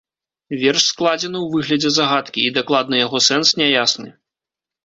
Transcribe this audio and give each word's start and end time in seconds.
Верш 0.61 0.85
складзены 0.91 1.39
ў 1.41 1.47
выглядзе 1.55 1.89
загадкі, 1.97 2.39
і 2.47 2.53
дакладны 2.57 2.95
яго 3.05 3.17
сэнс 3.27 3.47
няясны. 3.63 4.09